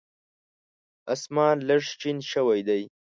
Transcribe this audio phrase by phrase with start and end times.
[1.13, 2.81] اسمان لږ شین شوی دی.